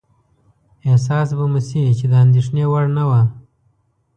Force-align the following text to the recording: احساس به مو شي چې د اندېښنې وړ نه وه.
احساس 0.87 1.29
به 1.37 1.45
مو 1.51 1.59
شي 1.67 1.81
چې 1.99 2.05
د 2.11 2.13
اندېښنې 2.23 2.63
وړ 2.71 2.85
نه 2.97 3.03
وه. 3.09 3.21